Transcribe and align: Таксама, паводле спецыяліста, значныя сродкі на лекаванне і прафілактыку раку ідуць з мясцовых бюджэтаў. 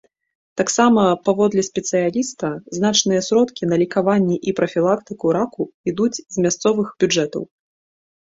Таксама, 0.59 1.01
паводле 1.27 1.61
спецыяліста, 1.67 2.49
значныя 2.77 3.21
сродкі 3.27 3.69
на 3.69 3.75
лекаванне 3.83 4.37
і 4.53 4.55
прафілактыку 4.61 5.25
раку 5.39 5.69
ідуць 5.93 6.23
з 6.33 6.49
мясцовых 6.49 6.87
бюджэтаў. 7.05 7.43